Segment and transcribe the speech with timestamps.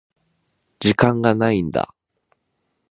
[0.79, 1.93] 時間がないんだ。